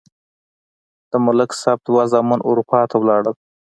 [1.11, 3.35] د ملک صاحب دوه زامن اروپا ته لاړل.